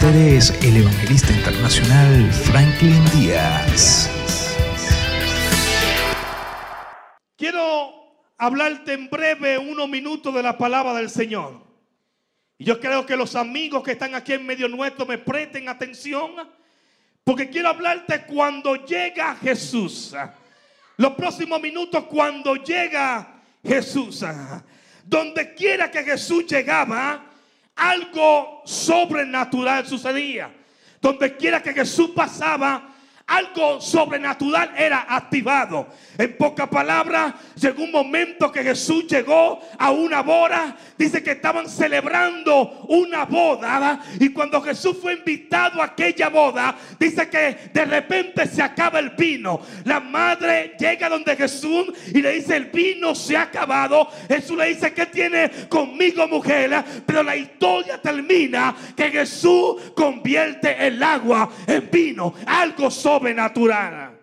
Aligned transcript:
ustedes 0.00 0.50
el 0.62 0.78
evangelista 0.78 1.30
internacional 1.30 2.32
Franklin 2.32 3.04
Díaz. 3.10 4.08
Quiero 7.36 7.92
hablarte 8.38 8.94
en 8.94 9.10
breve 9.10 9.58
unos 9.58 9.90
minutos 9.90 10.34
de 10.34 10.42
la 10.42 10.56
palabra 10.56 10.94
del 10.94 11.10
Señor. 11.10 11.66
Y 12.56 12.64
yo 12.64 12.80
creo 12.80 13.04
que 13.04 13.14
los 13.14 13.36
amigos 13.36 13.82
que 13.82 13.92
están 13.92 14.14
aquí 14.14 14.32
en 14.32 14.46
medio 14.46 14.68
nuestro 14.68 15.04
me 15.04 15.18
presten 15.18 15.68
atención 15.68 16.30
porque 17.22 17.50
quiero 17.50 17.68
hablarte 17.68 18.22
cuando 18.22 18.76
llega 18.76 19.36
Jesús. 19.36 20.16
Los 20.96 21.12
próximos 21.12 21.60
minutos 21.60 22.04
cuando 22.04 22.54
llega 22.54 23.42
Jesús. 23.62 24.24
Donde 25.04 25.52
quiera 25.54 25.90
que 25.90 26.02
Jesús 26.02 26.46
llegaba, 26.46 27.29
algo 27.80 28.62
sobrenatural 28.66 29.86
sucedía. 29.86 30.54
Donde 31.00 31.36
quiera 31.36 31.62
que 31.62 31.72
Jesús 31.72 32.10
pasaba, 32.10 32.89
algo 33.30 33.80
sobrenatural 33.80 34.72
era 34.76 35.06
activado. 35.08 35.86
En 36.18 36.36
pocas 36.36 36.68
palabras, 36.68 37.32
llegó 37.54 37.84
un 37.84 37.92
momento 37.92 38.50
que 38.50 38.64
Jesús 38.64 39.06
llegó 39.06 39.60
a 39.78 39.92
una 39.92 40.20
boda. 40.22 40.76
Dice 40.98 41.22
que 41.22 41.30
estaban 41.30 41.68
celebrando 41.68 42.84
una 42.88 43.24
boda. 43.24 44.00
Y 44.18 44.30
cuando 44.30 44.60
Jesús 44.60 44.98
fue 45.00 45.14
invitado 45.14 45.80
a 45.80 45.86
aquella 45.86 46.28
boda, 46.28 46.76
dice 46.98 47.28
que 47.30 47.70
de 47.72 47.84
repente 47.84 48.46
se 48.46 48.62
acaba 48.62 48.98
el 48.98 49.10
vino. 49.10 49.60
La 49.84 50.00
madre 50.00 50.74
llega 50.78 51.08
donde 51.08 51.36
Jesús 51.36 51.86
y 52.12 52.20
le 52.20 52.32
dice, 52.32 52.56
el 52.56 52.66
vino 52.66 53.14
se 53.14 53.36
ha 53.36 53.42
acabado. 53.42 54.08
Jesús 54.28 54.58
le 54.58 54.66
dice, 54.66 54.92
¿qué 54.92 55.06
tiene 55.06 55.50
conmigo 55.68 56.26
mujer? 56.26 56.84
Pero 57.06 57.22
la 57.22 57.36
historia 57.36 58.02
termina 58.02 58.74
que 58.96 59.10
Jesús 59.10 59.92
convierte 59.94 60.86
el 60.86 61.00
agua 61.00 61.48
en 61.66 61.88
vino. 61.90 62.34
Algo 62.44 62.90
sobrenatural. 63.20 64.18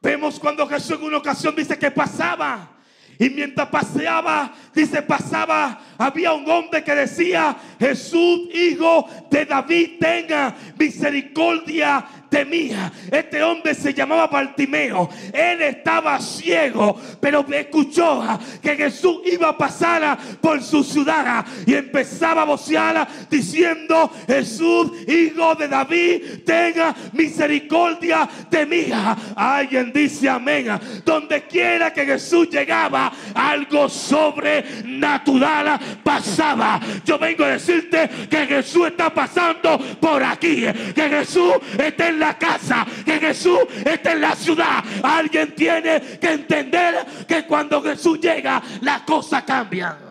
Vemos 0.00 0.38
cuando 0.38 0.66
Jesús 0.66 0.98
en 0.98 1.04
una 1.04 1.18
ocasión 1.18 1.54
dice 1.54 1.78
que 1.78 1.90
pasaba. 1.90 2.72
Y 3.18 3.30
mientras 3.30 3.68
paseaba, 3.68 4.52
dice, 4.74 5.00
pasaba, 5.00 5.80
había 5.96 6.34
un 6.34 6.48
hombre 6.50 6.84
que 6.84 6.94
decía, 6.94 7.56
Jesús, 7.78 8.40
hijo 8.52 9.08
de 9.30 9.46
David, 9.46 9.92
tenga 9.98 10.54
misericordia 10.78 12.06
temía. 12.36 12.92
Este 13.10 13.42
hombre 13.42 13.74
se 13.74 13.94
llamaba 13.94 14.26
Bartimeo. 14.26 15.08
Él 15.32 15.62
estaba 15.62 16.20
ciego, 16.20 17.00
pero 17.18 17.46
escuchó 17.50 18.22
que 18.60 18.76
Jesús 18.76 19.20
iba 19.24 19.48
a 19.48 19.56
pasar 19.56 20.18
por 20.42 20.62
su 20.62 20.84
ciudad 20.84 21.46
y 21.64 21.72
empezaba 21.74 22.42
a 22.42 22.44
vocear 22.44 23.08
diciendo, 23.30 24.10
Jesús, 24.26 24.92
hijo 25.08 25.54
de 25.54 25.68
David, 25.68 26.44
tenga 26.44 26.94
misericordia 27.12 28.28
de 28.50 28.66
mí. 28.66 28.86
Alguien 29.34 29.90
dice 29.94 30.28
amén. 30.28 30.66
Donde 31.06 31.42
quiera 31.44 31.90
que 31.92 32.04
Jesús 32.04 32.50
llegaba, 32.50 33.12
algo 33.34 33.88
sobrenatural 33.88 35.78
pasaba. 36.04 36.80
Yo 37.04 37.18
vengo 37.18 37.44
a 37.44 37.48
decirte 37.48 38.10
que 38.28 38.46
Jesús 38.46 38.88
está 38.88 39.08
pasando 39.08 39.78
por 40.00 40.22
aquí, 40.22 40.66
que 40.94 41.08
Jesús 41.08 41.54
está 41.78 42.08
en 42.08 42.20
la 42.20 42.25
casa, 42.34 42.86
que 43.04 43.18
Jesús 43.18 43.60
está 43.84 44.12
en 44.12 44.20
la 44.20 44.34
ciudad. 44.34 44.84
Alguien 45.02 45.54
tiene 45.54 46.00
que 46.20 46.32
entender 46.32 47.06
que 47.26 47.44
cuando 47.44 47.82
Jesús 47.82 48.20
llega, 48.20 48.62
las 48.80 49.02
cosas 49.02 49.42
cambian. 49.44 50.06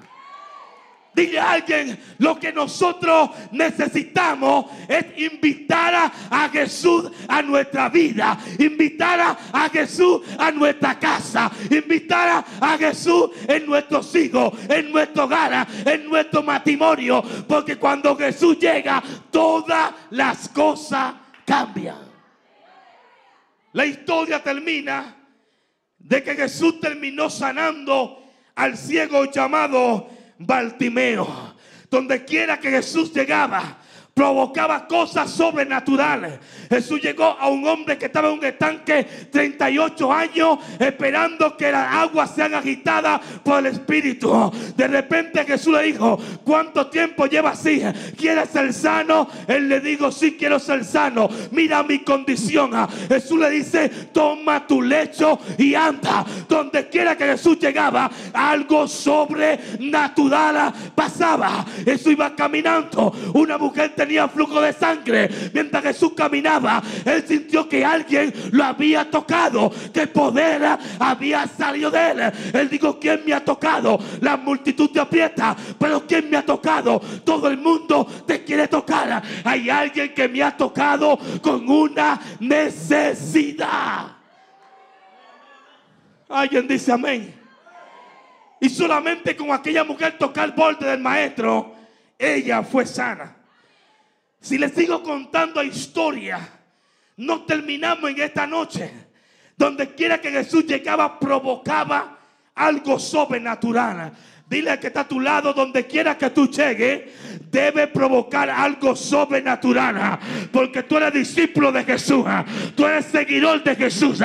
Dile 1.15 1.39
a 1.39 1.51
alguien, 1.51 1.97
lo 2.17 2.37
que 2.37 2.51
nosotros 2.51 3.29
necesitamos 3.51 4.65
es 4.89 5.05
invitar 5.17 6.11
a, 6.29 6.49
Jesús 6.49 7.09
a 7.29 7.41
nuestra 7.41 7.87
vida, 7.87 8.37
invitar 8.59 9.37
a, 9.53 9.69
Jesús 9.69 10.21
a 10.37 10.51
nuestra 10.51 10.99
casa, 10.99 11.49
invitar 11.69 12.43
a, 12.59 12.77
Jesús 12.77 13.29
en 13.47 13.65
nuestros 13.65 14.13
hijos, 14.15 14.53
en 14.67 14.91
nuestro 14.91 15.23
hogar, 15.23 15.65
en 15.85 16.05
nuestro 16.09 16.43
matrimonio, 16.43 17.23
porque 17.47 17.77
cuando 17.77 18.17
Jesús 18.17 18.59
llega, 18.59 19.01
todas 19.31 19.93
las 20.09 20.49
cosas 20.49 21.13
cambian. 21.45 22.04
La 23.75 23.85
historia 23.85 24.41
termina 24.41 25.17
de 25.97 26.23
que 26.23 26.33
Jesús 26.33 26.79
terminó 26.79 27.29
sanando 27.29 28.23
al 28.55 28.77
ciego 28.77 29.29
llamado 29.29 30.09
Bartimeo. 30.39 31.57
Donde 31.91 32.23
quiera 32.23 32.57
que 32.57 32.69
Jesús 32.71 33.13
llegaba, 33.13 33.81
provocaba 34.15 34.87
cosas 34.87 35.29
sobrenaturales. 35.29 36.39
Jesús 36.69 37.01
llegó 37.01 37.25
a 37.37 37.49
un 37.49 37.67
hombre 37.67 37.97
que 37.97 38.05
estaba 38.05 38.29
en 38.29 38.39
un 38.39 38.45
estanque 38.45 39.05
38 39.29 40.13
años 40.13 40.59
esperando 40.79 41.57
que 41.57 41.69
las 41.69 41.93
aguas 41.93 42.33
sean 42.33 42.53
agitadas 42.53 43.19
por 43.43 43.59
el 43.59 43.65
Espíritu. 43.65 44.53
De 44.77 44.87
repente 44.87 45.43
Jesús 45.43 45.73
le 45.73 45.83
dijo, 45.83 46.17
¿cuánto 46.45 46.87
tiempo 46.87 47.25
lleva 47.25 47.49
así? 47.49 47.81
¿Quieres 48.17 48.51
ser 48.51 48.71
sano? 48.71 49.27
Él 49.49 49.67
le 49.67 49.81
dijo, 49.81 50.09
sí 50.13 50.37
quiero 50.39 50.59
ser 50.59 50.85
sano. 50.85 51.27
Mira 51.51 51.83
mi 51.83 51.99
condición. 51.99 52.71
Jesús 53.09 53.37
le 53.37 53.49
dice, 53.49 53.89
toma 54.13 54.65
tu 54.65 54.81
lecho 54.81 55.37
y 55.57 55.75
anda. 55.75 56.25
Donde 56.47 56.87
quiera 56.87 57.17
que 57.17 57.25
Jesús 57.25 57.59
llegaba, 57.59 58.09
algo 58.31 58.87
sobrenatural 58.87 60.73
pasaba. 60.95 61.65
Jesús 61.83 62.13
iba 62.13 62.33
caminando. 62.33 63.13
Una 63.33 63.57
mujer 63.57 63.93
tenía 64.05 64.27
flujo 64.27 64.61
de 64.61 64.71
sangre. 64.71 65.29
Mientras 65.53 65.83
Jesús 65.83 66.13
caminaba, 66.15 66.81
él 67.03 67.25
sintió 67.27 67.67
que 67.67 67.83
alguien 67.83 68.31
lo 68.51 68.63
había 68.63 69.09
tocado, 69.09 69.71
que 69.91 70.05
poder 70.07 70.77
había 70.99 71.47
salido 71.47 71.89
de 71.89 72.11
él. 72.11 72.19
Él 72.53 72.69
dijo, 72.69 72.99
¿quién 72.99 73.23
me 73.25 73.33
ha 73.33 73.43
tocado? 73.43 73.99
La 74.21 74.37
multitud 74.37 74.91
te 74.91 74.99
aprieta, 74.99 75.55
pero 75.79 76.05
¿quién 76.05 76.29
me 76.29 76.37
ha 76.37 76.45
tocado? 76.45 76.99
Todo 77.23 77.47
el 77.47 77.57
mundo 77.57 78.05
te 78.27 78.43
quiere 78.43 78.67
tocar. 78.67 79.23
Hay 79.43 79.69
alguien 79.69 80.13
que 80.13 80.27
me 80.27 80.43
ha 80.43 80.55
tocado 80.55 81.17
con 81.41 81.67
una 81.67 82.19
necesidad. 82.39 84.11
Alguien 86.29 86.67
dice 86.67 86.91
amén. 86.91 87.33
Y 88.59 88.69
solamente 88.69 89.35
con 89.35 89.51
aquella 89.51 89.83
mujer 89.83 90.17
tocar 90.17 90.45
el 90.45 90.51
borde 90.51 90.87
del 90.87 90.99
maestro, 90.99 91.73
ella 92.17 92.63
fue 92.63 92.85
sana. 92.85 93.44
Si 94.39 94.57
les 94.57 94.73
sigo 94.73 95.01
contando 95.01 95.63
historia, 95.63 96.39
no 97.17 97.45
terminamos 97.45 98.11
en 98.11 98.21
esta 98.21 98.45
noche. 98.45 98.91
Donde 99.57 99.95
quiera 99.95 100.19
que 100.19 100.31
Jesús 100.31 100.65
llegaba, 100.65 101.19
provocaba 101.19 102.19
algo 102.53 102.99
sobrenatural. 102.99 104.13
Dile 104.47 104.79
que 104.79 104.87
está 104.87 105.01
a 105.01 105.07
tu 105.07 105.19
lado, 105.19 105.53
donde 105.53 105.87
quiera 105.87 106.19
que 106.19 106.29
tú 106.29 106.47
llegues, 106.47 107.01
debe 107.49 107.87
provocar 107.87 108.47
algo 108.47 108.95
sobrenatural. 108.95 110.19
Porque 110.51 110.83
tú 110.83 110.97
eres 110.97 111.13
discípulo 111.13 111.71
de 111.71 111.83
Jesús. 111.83 112.23
Tú 112.75 112.85
eres 112.85 113.05
seguidor 113.05 113.63
de 113.63 113.75
Jesús. 113.75 114.21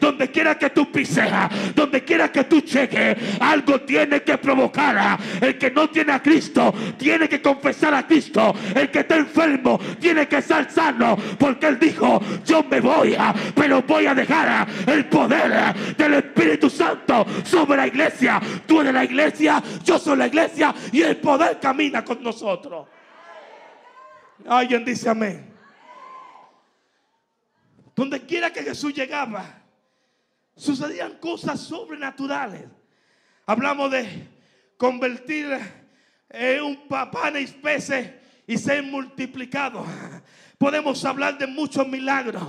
Donde 0.00 0.30
quiera 0.30 0.56
que 0.56 0.70
tú 0.70 0.92
pises, 0.92 1.28
donde 1.74 2.04
quiera 2.04 2.30
que 2.30 2.44
tú 2.44 2.62
llegues, 2.62 3.16
algo 3.40 3.80
tiene 3.80 4.22
que 4.22 4.38
provocar. 4.38 5.18
El 5.40 5.58
que 5.58 5.72
no 5.72 5.90
tiene 5.90 6.12
a 6.12 6.22
Cristo, 6.22 6.72
tiene 6.96 7.28
que 7.28 7.42
confesar 7.42 7.94
a 7.94 8.06
Cristo. 8.06 8.54
El 8.76 8.92
que 8.92 9.00
está 9.00 9.16
enfermo, 9.16 9.80
tiene 9.98 10.28
que 10.28 10.40
ser 10.40 10.70
sano. 10.70 11.16
Porque 11.36 11.66
Él 11.66 11.80
dijo, 11.80 12.22
yo 12.46 12.62
me 12.62 12.80
voy, 12.80 13.16
pero 13.56 13.82
voy 13.82 14.06
a 14.06 14.14
dejar 14.14 14.68
el 14.86 15.06
poder 15.06 15.74
del 15.96 16.14
Espíritu 16.14 16.70
Santo 16.70 17.26
sobre 17.42 17.76
la 17.76 17.88
iglesia. 17.88 18.40
Tú 18.66 18.80
eres 18.80 18.94
la 18.94 19.04
iglesia 19.04 19.63
yo 19.82 19.98
soy 19.98 20.16
la 20.16 20.26
iglesia 20.26 20.74
y 20.92 21.02
el 21.02 21.16
poder 21.18 21.60
camina 21.60 22.04
con 22.04 22.22
nosotros. 22.22 22.86
Alguien 24.46 24.84
dice 24.84 25.08
amén. 25.08 25.52
Donde 27.94 28.20
quiera 28.26 28.52
que 28.52 28.62
Jesús 28.62 28.92
llegaba, 28.92 29.62
sucedían 30.56 31.18
cosas 31.18 31.60
sobrenaturales. 31.60 32.64
Hablamos 33.46 33.90
de 33.90 34.28
convertir 34.76 35.58
en 36.28 36.62
un 36.62 36.88
pan 36.88 37.36
y 37.40 37.46
peces 37.46 38.10
y 38.46 38.58
ser 38.58 38.82
multiplicado. 38.82 39.84
Podemos 40.58 41.04
hablar 41.04 41.38
de 41.38 41.46
muchos 41.46 41.86
milagros. 41.86 42.42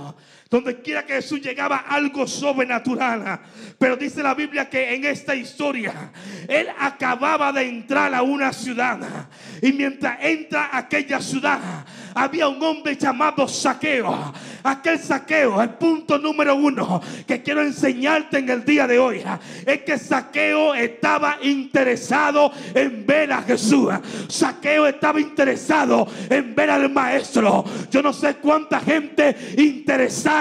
Donde 0.48 0.80
quiera 0.80 1.04
que 1.04 1.14
Jesús 1.14 1.40
llegaba 1.40 1.78
algo 1.88 2.26
sobrenatural. 2.26 3.40
Pero 3.78 3.96
dice 3.96 4.22
la 4.22 4.34
Biblia 4.34 4.70
que 4.70 4.94
en 4.94 5.04
esta 5.04 5.34
historia 5.34 6.12
Él 6.46 6.68
acababa 6.78 7.52
de 7.52 7.68
entrar 7.68 8.14
a 8.14 8.22
una 8.22 8.52
ciudad. 8.52 9.28
Y 9.60 9.72
mientras 9.72 10.18
entra 10.20 10.66
a 10.66 10.78
aquella 10.78 11.20
ciudad 11.20 11.84
había 12.14 12.48
un 12.48 12.62
hombre 12.62 12.96
llamado 12.96 13.48
Saqueo. 13.48 14.32
Aquel 14.62 14.98
saqueo, 14.98 15.62
el 15.62 15.70
punto 15.70 16.18
número 16.18 16.56
uno 16.56 17.00
que 17.24 17.40
quiero 17.40 17.62
enseñarte 17.62 18.38
en 18.38 18.48
el 18.48 18.64
día 18.64 18.88
de 18.88 18.98
hoy, 18.98 19.22
es 19.64 19.82
que 19.82 19.96
saqueo 19.96 20.74
estaba 20.74 21.38
interesado 21.42 22.50
en 22.74 23.06
ver 23.06 23.30
a 23.32 23.42
Jesús. 23.42 23.92
Saqueo 24.26 24.88
estaba 24.88 25.20
interesado 25.20 26.08
en 26.28 26.52
ver 26.54 26.70
al 26.70 26.90
maestro. 26.90 27.64
Yo 27.92 28.02
no 28.02 28.12
sé 28.12 28.36
cuánta 28.36 28.80
gente 28.80 29.36
interesada 29.56 30.35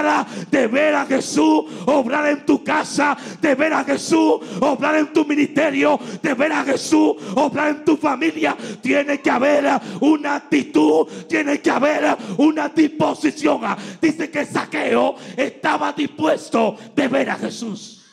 de 0.50 0.68
ver 0.68 0.96
a 0.96 1.06
Jesús 1.06 1.66
obrar 1.86 2.28
en 2.28 2.46
tu 2.46 2.64
casa, 2.64 3.18
de 3.40 3.56
ver 3.56 3.74
a 3.74 3.84
Jesús 3.84 4.40
obrar 4.60 4.96
en 4.96 5.14
tu 5.14 5.26
ministerio, 5.26 6.00
de 6.22 6.34
ver 6.34 6.52
a 6.52 6.64
Jesús 6.64 7.16
obrar 7.36 7.70
en 7.70 7.86
tu 7.86 7.98
familia. 7.98 8.56
Tiene 8.82 9.22
que 9.22 9.30
haber 9.30 9.66
una 10.02 10.36
actitud, 10.36 11.08
tiene 11.28 11.62
que 11.62 11.72
haber 11.72 12.18
una 12.38 12.70
disposición. 12.70 13.62
Dice 14.02 14.30
que 14.30 14.46
Saqueo 14.46 15.16
estaba 15.38 15.94
dispuesto 15.94 16.78
de 16.96 17.08
ver 17.08 17.30
a 17.30 17.36
Jesús. 17.36 18.06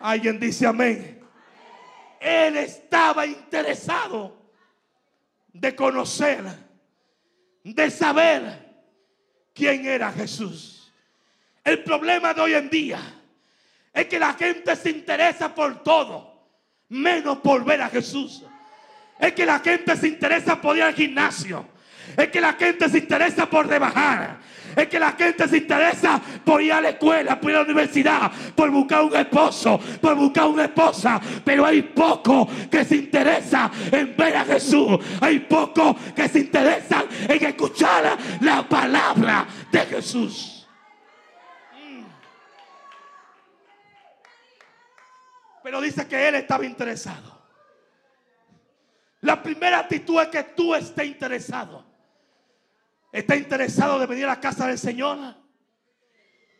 Alguien 0.00 0.38
dice 0.38 0.66
amén. 0.66 1.22
Él 2.20 2.56
estaba 2.56 3.26
interesado 3.26 4.44
de 5.52 5.74
conocer, 5.74 6.42
de 7.62 7.90
saber 7.90 8.63
quién 9.54 9.86
era 9.86 10.12
Jesús. 10.12 10.92
El 11.62 11.82
problema 11.82 12.34
de 12.34 12.40
hoy 12.42 12.54
en 12.54 12.68
día 12.68 13.00
es 13.92 14.06
que 14.06 14.18
la 14.18 14.34
gente 14.34 14.76
se 14.76 14.90
interesa 14.90 15.54
por 15.54 15.82
todo, 15.82 16.48
menos 16.88 17.38
por 17.38 17.64
ver 17.64 17.80
a 17.80 17.88
Jesús. 17.88 18.44
Es 19.18 19.32
que 19.32 19.46
la 19.46 19.60
gente 19.60 19.96
se 19.96 20.08
interesa 20.08 20.60
por 20.60 20.76
ir 20.76 20.82
al 20.82 20.94
gimnasio. 20.94 21.66
Es 22.16 22.28
que 22.28 22.40
la 22.40 22.52
gente 22.54 22.88
se 22.88 22.98
interesa 22.98 23.46
por 23.46 23.66
rebajar. 23.66 24.38
Es 24.76 24.88
que 24.88 24.98
la 24.98 25.12
gente 25.12 25.46
se 25.46 25.58
interesa 25.58 26.20
por 26.44 26.60
ir 26.60 26.72
a 26.72 26.80
la 26.80 26.90
escuela, 26.90 27.40
por 27.40 27.50
ir 27.50 27.56
a 27.56 27.60
la 27.60 27.64
universidad, 27.64 28.32
por 28.54 28.70
buscar 28.70 29.02
un 29.02 29.14
esposo, 29.14 29.78
por 30.00 30.16
buscar 30.16 30.46
una 30.46 30.64
esposa. 30.64 31.20
Pero 31.44 31.64
hay 31.64 31.82
poco 31.82 32.48
que 32.70 32.84
se 32.84 32.96
interesa 32.96 33.70
en 33.92 34.16
ver 34.16 34.36
a 34.36 34.44
Jesús. 34.44 34.98
Hay 35.20 35.40
poco 35.40 35.96
que 36.14 36.28
se 36.28 36.40
interesa 36.40 37.04
en 37.28 37.44
escuchar 37.44 38.16
la 38.40 38.68
palabra 38.68 39.46
de 39.70 39.80
Jesús. 39.80 40.66
Pero 45.62 45.80
dice 45.80 46.06
que 46.06 46.28
él 46.28 46.34
estaba 46.34 46.66
interesado. 46.66 47.42
La 49.22 49.42
primera 49.42 49.78
actitud 49.78 50.20
es 50.20 50.28
que 50.28 50.42
tú 50.42 50.74
estés 50.74 51.06
interesado. 51.06 51.83
¿Está 53.14 53.36
interesado 53.36 54.00
de 54.00 54.06
venir 54.06 54.24
a 54.24 54.30
la 54.30 54.40
casa 54.40 54.66
del 54.66 54.76
Señor? 54.76 55.36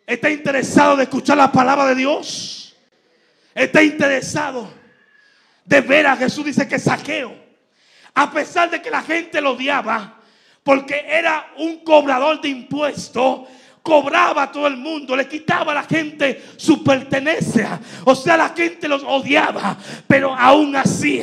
¿Está 0.07 0.31
interesado 0.31 0.97
de 0.97 1.03
escuchar 1.03 1.37
la 1.37 1.51
palabra 1.51 1.87
de 1.87 1.97
Dios? 1.97 2.77
¿Está 3.53 3.83
interesado 3.83 4.73
de 5.65 5.81
ver 5.81 6.07
a 6.07 6.17
Jesús? 6.17 6.45
Dice 6.45 6.69
que 6.69 6.79
saqueo. 6.79 7.35
A 8.15 8.31
pesar 8.31 8.71
de 8.71 8.81
que 8.81 8.89
la 8.89 9.03
gente 9.03 9.41
lo 9.41 9.55
odiaba, 9.55 10.21
porque 10.63 11.05
era 11.09 11.45
un 11.57 11.83
cobrador 11.83 12.41
de 12.41 12.51
impuestos, 12.51 13.49
cobraba 13.85 14.45
a 14.45 14.51
todo 14.51 14.67
el 14.67 14.79
mundo, 14.79 15.15
le 15.15 15.29
quitaba 15.29 15.73
a 15.73 15.75
la 15.75 15.83
gente 15.83 16.43
su 16.57 16.83
pertenencia. 16.83 17.79
O 18.05 18.15
sea, 18.15 18.35
la 18.39 18.49
gente 18.49 18.89
los 18.89 19.03
odiaba, 19.05 19.77
pero 20.07 20.35
aún 20.35 20.75
así, 20.75 21.21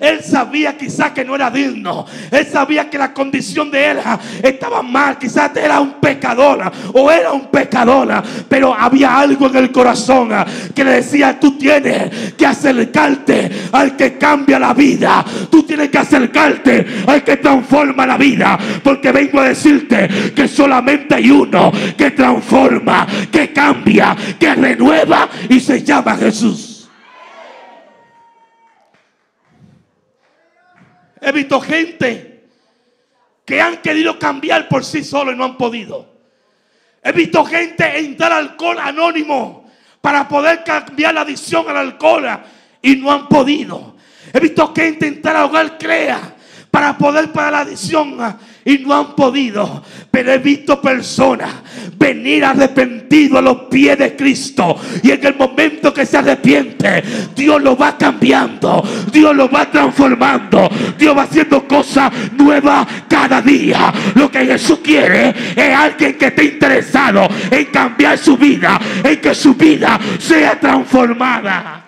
él 0.00 0.20
sabía 0.20 0.76
quizás 0.76 1.12
que 1.12 1.24
no 1.24 1.36
era 1.36 1.48
digno. 1.48 2.04
Él 2.32 2.44
sabía 2.44 2.90
que 2.90 2.98
la 2.98 3.14
condición 3.14 3.70
de 3.70 3.92
él 3.92 3.98
estaba 4.42 4.82
mal, 4.82 5.16
quizás 5.16 5.56
era 5.56 5.78
un 5.78 5.92
pecador 6.00 6.72
o 6.92 7.08
era 7.08 7.30
un 7.30 7.46
pecador, 7.46 8.20
pero 8.48 8.74
había 8.74 9.16
algo 9.16 9.46
en 9.46 9.56
el 9.58 9.70
corazón 9.70 10.30
que 10.74 10.82
le 10.82 10.94
decía, 10.94 11.38
tú 11.38 11.56
tienes 11.56 12.34
que 12.34 12.44
acercarte 12.44 13.48
al 13.70 13.94
que 13.96 14.18
cambia 14.18 14.58
la 14.58 14.74
vida. 14.74 15.24
Tú 15.48 15.62
tienes 15.62 15.88
que 15.88 15.98
acercarte 15.98 16.84
al 17.06 17.22
que 17.22 17.36
transforma 17.36 18.04
la 18.06 18.16
vida, 18.16 18.58
porque 18.82 19.12
vengo 19.12 19.38
a 19.38 19.50
decirte 19.50 20.08
que 20.34 20.48
solamente 20.48 21.14
hay 21.14 21.30
uno 21.30 21.70
que 21.96 22.10
transforma, 22.10 23.06
que 23.30 23.52
cambia, 23.52 24.16
que 24.38 24.54
renueva 24.54 25.28
y 25.48 25.60
se 25.60 25.82
llama 25.82 26.16
Jesús. 26.16 26.88
He 31.20 31.30
visto 31.30 31.60
gente 31.60 32.48
que 33.44 33.60
han 33.60 33.76
querido 33.78 34.18
cambiar 34.18 34.68
por 34.68 34.84
sí 34.84 35.04
solo 35.04 35.32
y 35.32 35.36
no 35.36 35.44
han 35.44 35.56
podido. 35.56 36.12
He 37.02 37.12
visto 37.12 37.44
gente 37.44 37.98
entrar 37.98 38.32
al 38.32 38.48
alcohol 38.50 38.78
anónimo 38.78 39.70
para 40.00 40.28
poder 40.28 40.64
cambiar 40.64 41.14
la 41.14 41.22
adicción 41.22 41.68
al 41.68 41.76
alcohol 41.76 42.26
y 42.80 42.96
no 42.96 43.12
han 43.12 43.28
podido. 43.28 43.96
He 44.32 44.40
visto 44.40 44.72
gente 44.74 45.06
entrar 45.06 45.36
a 45.36 45.44
hogar 45.44 45.78
crea 45.78 46.34
para 46.70 46.96
poder 46.96 47.32
para 47.32 47.50
la 47.50 47.60
adicción 47.60 48.16
y 48.64 48.78
no 48.78 48.94
han 48.94 49.14
podido. 49.14 49.82
Pero 50.10 50.32
he 50.32 50.38
visto 50.38 50.80
personas 50.80 51.50
venir 51.96 52.44
arrepentido 52.44 53.38
a 53.38 53.42
los 53.42 53.56
pies 53.62 53.98
de 53.98 54.16
Cristo. 54.16 54.76
Y 55.02 55.10
en 55.10 55.24
el 55.26 55.36
momento 55.36 55.92
que 55.92 56.06
se 56.06 56.18
arrepiente, 56.18 57.02
Dios 57.34 57.62
lo 57.62 57.76
va 57.76 57.96
cambiando. 57.96 58.82
Dios 59.12 59.34
lo 59.34 59.48
va 59.48 59.70
transformando. 59.70 60.68
Dios 60.98 61.16
va 61.16 61.22
haciendo 61.22 61.66
cosas 61.66 62.12
nuevas 62.32 62.86
cada 63.08 63.40
día. 63.40 63.92
Lo 64.14 64.30
que 64.30 64.44
Jesús 64.46 64.80
quiere 64.82 65.34
es 65.56 65.74
alguien 65.74 66.18
que 66.18 66.26
esté 66.26 66.44
interesado 66.44 67.28
en 67.50 67.64
cambiar 67.66 68.18
su 68.18 68.36
vida. 68.36 68.80
En 69.02 69.20
que 69.20 69.34
su 69.34 69.54
vida 69.54 69.98
sea 70.18 70.58
transformada. 70.58 71.84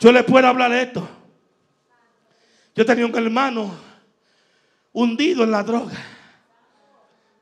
Yo 0.00 0.12
le 0.12 0.22
puedo 0.22 0.46
hablar 0.46 0.70
de 0.70 0.82
esto. 0.82 1.19
Yo 2.74 2.86
tenía 2.86 3.06
un 3.06 3.16
hermano 3.16 3.70
hundido 4.92 5.44
en 5.44 5.50
la 5.50 5.62
droga. 5.62 5.96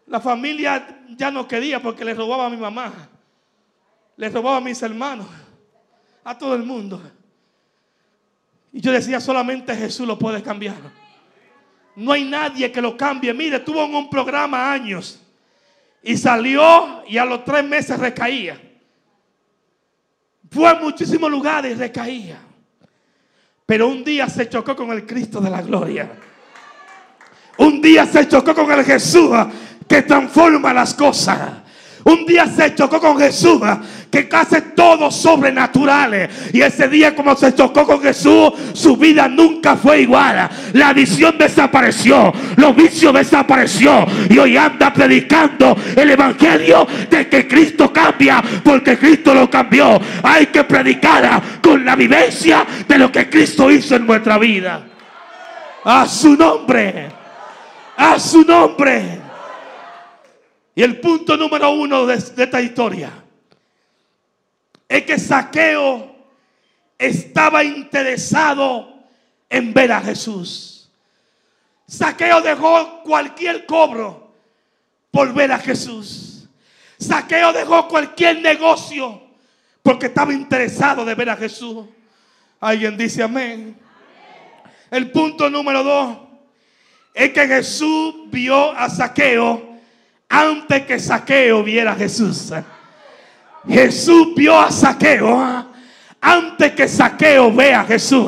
La 0.07 0.21
familia 0.21 1.05
ya 1.17 1.31
no 1.31 1.47
quería 1.47 1.83
porque 1.83 2.05
le 2.05 2.15
robaba 2.15 2.47
a 2.47 2.51
mi 2.51 2.57
mamá. 2.57 2.93
Le 4.17 4.29
robaba 4.31 4.57
a 4.57 4.61
mis 4.61 4.81
hermanos. 4.83 5.27
A 6.25 6.37
todo 6.37 6.55
el 6.55 6.63
mundo. 6.63 7.01
Y 8.73 8.81
yo 8.81 8.93
decía, 8.93 9.21
solamente 9.21 9.75
Jesús 9.75 10.07
lo 10.07 10.19
puede 10.19 10.43
cambiar. 10.43 10.77
No 11.97 12.13
hay 12.13 12.25
nadie 12.25 12.71
que 12.71 12.81
lo 12.81 12.97
cambie. 12.97 13.33
Mire, 13.35 13.61
tuvo 13.61 13.85
en 13.85 13.95
un 13.95 14.09
programa 14.09 14.73
años. 14.73 15.21
Y 16.03 16.17
salió 16.17 17.03
y 17.07 17.19
a 17.19 17.25
los 17.25 17.45
tres 17.45 17.65
meses 17.65 17.99
recaía. 17.99 18.61
Fue 20.51 20.69
a 20.69 20.75
muchísimos 20.75 21.31
lugares 21.31 21.73
y 21.73 21.75
recaía. 21.75 22.48
Pero 23.69 23.87
un 23.87 24.03
día 24.03 24.27
se 24.31 24.49
chocó 24.49 24.75
con 24.75 24.93
el 24.93 25.05
Cristo 25.05 25.43
de 25.43 25.51
la 25.51 25.61
gloria. 25.61 26.09
Un 27.59 27.83
día 27.83 28.07
se 28.07 28.27
chocó 28.27 28.55
con 28.55 28.73
el 28.73 28.83
Jesús 28.83 29.29
que 29.87 30.01
transforma 30.01 30.73
las 30.73 30.95
cosas. 30.95 31.39
Un 32.05 32.25
día 32.25 32.47
se 32.47 32.75
chocó 32.75 33.01
con 33.01 33.19
Jesús 33.19 33.61
que 34.11 34.29
hace 34.33 34.61
todo 34.63 35.11
sobrenatural. 35.11 36.29
Y 36.53 36.61
ese 36.61 36.89
día 36.89 37.15
como 37.15 37.37
se 37.37 37.55
chocó 37.55 37.87
con 37.87 38.01
Jesús, 38.01 38.53
su 38.73 38.97
vida 38.97 39.29
nunca 39.29 39.77
fue 39.77 40.03
igual. 40.03 40.49
La 40.73 40.93
visión 40.93 41.37
desapareció, 41.39 42.33
los 42.57 42.75
vicios 42.75 43.13
desapareció. 43.13 44.07
Y 44.31 44.39
hoy 44.39 44.57
anda 44.57 44.93
predicando 44.93 45.77
el 45.97 46.11
Evangelio 46.11 46.87
de 47.11 47.29
que 47.29 47.47
Cristo 47.47 47.93
cambia 47.93 48.43
porque 48.63 48.99
Cristo 48.99 49.35
lo 49.35 49.51
cambió. 49.51 50.01
Hay 50.23 50.47
que 50.47 50.65
predicar 50.65 51.43
con 51.63 51.85
la 51.85 51.97
vivencia 51.97 52.65
de 52.87 52.99
lo 52.99 53.11
que 53.13 53.29
Cristo 53.29 53.71
hizo 53.71 53.97
en 53.97 54.07
nuestra 54.07 54.39
vida. 54.39 54.83
A 55.85 56.07
su 56.07 56.37
nombre. 56.37 57.09
A 57.97 58.19
su 58.19 58.43
nombre. 58.43 59.18
Y 60.79 60.83
el 60.85 61.01
punto 61.01 61.37
número 61.37 61.73
uno 61.73 62.07
de, 62.07 62.15
esta 62.15 62.63
historia 62.63 63.11
es 64.89 65.03
que 65.03 65.19
Saqueo 65.19 66.15
estaba 66.97 67.65
interesado 67.65 68.95
en 69.51 69.75
ver 69.75 69.91
a 69.91 70.01
Jesús. 70.01 70.89
Saqueo 71.85 72.41
dejó 72.43 73.03
cualquier 73.03 73.67
cobro 73.67 74.33
por 75.11 75.35
ver 75.35 75.51
a 75.51 75.59
Jesús. 75.59 76.49
Saqueo 76.97 77.53
dejó 77.53 77.89
cualquier 77.89 78.41
negocio 78.41 79.21
porque 79.83 80.07
estaba 80.07 80.33
interesado 80.33 81.05
de 81.05 81.17
ver 81.17 81.31
a 81.31 81.37
Jesús. 81.37 81.87
Alguien 82.61 82.97
dice 82.97 83.25
amén. 83.25 83.77
El 84.93 85.11
punto 85.11 85.51
número 85.51 85.83
dos 85.83 86.19
es 87.15 87.33
que 87.33 87.49
Jesús 87.49 88.31
vio 88.31 88.71
a 88.71 88.89
Saqueo 88.89 89.68
antes 90.29 90.83
que 90.83 90.99
Saqueo 90.99 91.63
viera 91.63 91.93
a 91.93 91.97
Jesús. 91.97 92.53
Jesús 93.67 94.29
vio 94.37 94.59
a 94.59 94.71
Saqueo 94.71 95.67
antes 96.21 96.73
que 96.73 96.89
Saqueo 96.89 97.53
vea 97.53 97.81
a 97.81 97.85
Jesús. 97.85 98.27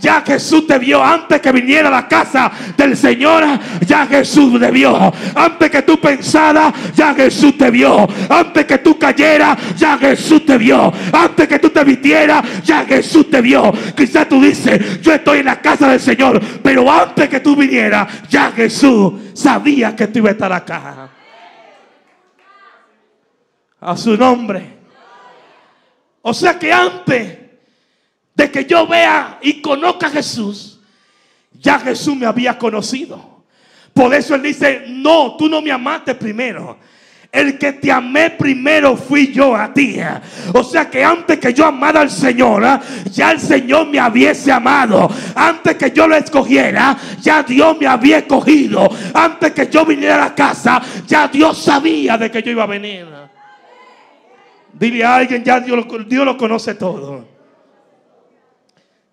Ya 0.00 0.22
Jesús 0.24 0.66
te 0.66 0.78
vio 0.78 1.02
antes 1.02 1.40
que 1.40 1.50
viniera 1.50 1.88
a 1.88 1.90
la 1.90 2.06
casa 2.06 2.52
del 2.76 2.96
Señor. 2.96 3.44
Ya 3.86 4.06
Jesús 4.06 4.60
te 4.60 4.70
vio. 4.70 5.12
Antes 5.34 5.70
que 5.70 5.82
tú 5.82 5.98
pensaras, 5.98 6.72
ya 6.94 7.14
Jesús 7.14 7.56
te 7.58 7.70
vio. 7.70 8.06
Antes 8.28 8.64
que 8.66 8.78
tú 8.78 8.98
cayeras, 8.98 9.58
ya 9.76 9.98
Jesús 9.98 10.44
te 10.44 10.56
vio. 10.58 10.92
Antes 11.12 11.48
que 11.48 11.58
tú 11.58 11.70
te 11.70 11.82
vistieras, 11.82 12.62
ya 12.62 12.84
Jesús 12.84 13.28
te 13.30 13.40
vio. 13.40 13.72
Quizás 13.96 14.28
tú 14.28 14.40
dices, 14.40 15.00
yo 15.00 15.12
estoy 15.14 15.40
en 15.40 15.46
la 15.46 15.60
casa 15.60 15.88
del 15.88 16.00
Señor. 16.00 16.40
Pero 16.62 16.90
antes 16.90 17.28
que 17.28 17.40
tú 17.40 17.56
vinieras, 17.56 18.28
ya 18.28 18.52
Jesús 18.52 19.14
sabía 19.34 19.96
que 19.96 20.06
tú 20.06 20.18
ibas 20.20 20.30
a 20.30 20.32
estar 20.32 20.52
acá. 20.52 21.17
A 23.80 23.96
su 23.96 24.16
nombre. 24.16 24.78
O 26.22 26.34
sea 26.34 26.58
que 26.58 26.72
antes 26.72 27.38
de 28.34 28.50
que 28.50 28.64
yo 28.64 28.86
vea 28.86 29.38
y 29.40 29.60
conozca 29.60 30.06
a 30.08 30.10
Jesús, 30.10 30.80
ya 31.52 31.78
Jesús 31.78 32.16
me 32.16 32.26
había 32.26 32.58
conocido. 32.58 33.44
Por 33.92 34.14
eso 34.14 34.34
Él 34.34 34.42
dice, 34.42 34.84
no, 34.88 35.36
tú 35.36 35.48
no 35.48 35.60
me 35.60 35.72
amaste 35.72 36.14
primero. 36.14 36.78
El 37.30 37.58
que 37.58 37.72
te 37.72 37.92
amé 37.92 38.30
primero 38.30 38.96
fui 38.96 39.32
yo 39.32 39.54
a 39.54 39.72
ti. 39.74 39.98
O 40.54 40.64
sea 40.64 40.88
que 40.88 41.04
antes 41.04 41.38
que 41.38 41.52
yo 41.52 41.66
amara 41.66 42.00
al 42.00 42.10
Señor, 42.10 42.64
ya 43.10 43.32
el 43.32 43.40
Señor 43.40 43.86
me 43.88 44.00
hubiese 44.00 44.50
amado. 44.50 45.10
Antes 45.34 45.76
que 45.76 45.90
yo 45.90 46.06
lo 46.06 46.16
escogiera, 46.16 46.96
ya 47.20 47.42
Dios 47.42 47.76
me 47.78 47.86
había 47.86 48.18
escogido. 48.18 48.88
Antes 49.12 49.52
que 49.52 49.68
yo 49.68 49.84
viniera 49.84 50.14
a 50.14 50.28
la 50.28 50.34
casa, 50.34 50.80
ya 51.06 51.28
Dios 51.28 51.58
sabía 51.62 52.16
de 52.16 52.30
que 52.30 52.42
yo 52.42 52.52
iba 52.52 52.62
a 52.62 52.66
venir. 52.66 53.06
Dile 54.78 55.04
a 55.04 55.16
alguien, 55.16 55.42
ya 55.42 55.60
Dios, 55.60 55.84
Dios 56.06 56.24
lo 56.24 56.36
conoce 56.36 56.74
todo. 56.74 57.26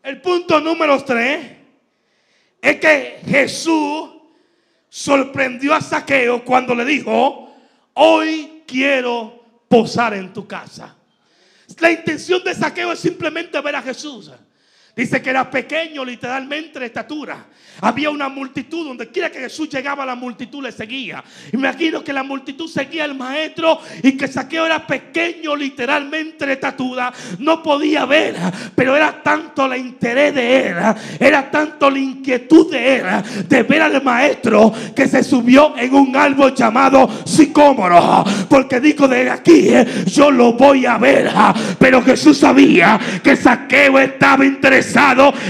El 0.04 0.22
punto 0.22 0.60
número 0.60 1.04
tres 1.04 1.40
es 2.62 2.80
que 2.80 3.20
Jesús 3.26 4.12
sorprendió 4.88 5.74
a 5.74 5.82
Saqueo 5.82 6.46
cuando 6.46 6.76
le 6.76 6.86
dijo, 6.86 7.52
hoy 7.94 8.64
quiero 8.68 9.44
posar 9.68 10.14
en 10.14 10.32
tu 10.32 10.46
casa. 10.46 10.96
La 11.80 11.92
intención 11.92 12.44
de 12.44 12.54
Saqueo 12.54 12.92
es 12.92 13.00
simplemente 13.00 13.60
ver 13.60 13.76
a 13.76 13.82
Jesús. 13.82 14.32
Dice 14.96 15.22
que 15.22 15.30
era 15.30 15.52
pequeño 15.52 16.06
literalmente 16.06 16.80
de 16.80 16.86
estatura. 16.86 17.46
Había 17.82 18.10
una 18.10 18.30
multitud, 18.30 18.88
donde 18.88 19.10
quiera 19.10 19.30
que 19.30 19.40
Jesús 19.40 19.68
llegaba, 19.68 20.06
la 20.06 20.16
multitud 20.16 20.64
le 20.64 20.72
seguía. 20.72 21.22
Imagino 21.52 22.02
que 22.02 22.14
la 22.14 22.24
multitud 22.24 22.70
seguía 22.70 23.04
al 23.04 23.14
maestro 23.14 23.82
y 24.02 24.14
que 24.14 24.30
Saqueo 24.30 24.66
era 24.66 24.88
pequeño 24.88 25.54
literalmente 25.54 26.46
de 26.46 26.54
estatura. 26.54 27.12
No 27.40 27.62
podía 27.62 28.06
ver, 28.06 28.36
pero 28.74 28.96
era 28.96 29.22
tanto 29.22 29.66
el 29.66 29.82
interés 29.82 30.34
de 30.34 30.68
él, 30.68 30.76
era 31.20 31.52
tanto 31.52 31.90
la 31.90 32.00
inquietud 32.00 32.72
de 32.72 32.96
él 32.96 33.06
de 33.50 33.64
ver 33.64 33.82
al 33.82 34.02
maestro 34.02 34.72
que 34.96 35.10
se 35.10 35.22
subió 35.26 35.78
en 35.78 35.94
un 35.94 36.16
árbol 36.16 36.56
llamado 36.56 37.10
sicómoro. 37.26 38.24
Porque 38.48 38.80
dijo 38.80 39.10
de 39.10 39.30
aquí, 39.30 39.72
yo 40.06 40.32
lo 40.32 40.54
voy 40.54 40.86
a 40.86 40.98
ver. 40.98 41.30
Pero 41.78 42.02
Jesús 42.02 42.38
sabía 42.38 42.98
que 43.22 43.36
Saqueo 43.36 44.00
estaba 44.00 44.46
interesado 44.46 44.85